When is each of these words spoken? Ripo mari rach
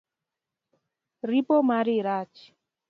Ripo 1.29 1.55
mari 1.69 1.95
rach 2.07 2.39